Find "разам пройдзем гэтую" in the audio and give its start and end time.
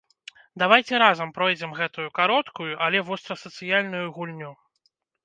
1.03-2.05